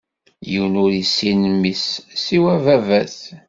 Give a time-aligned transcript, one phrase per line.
[0.49, 1.83] Yiwen ur issin Mmi-s,
[2.21, 3.15] siwa Ababat.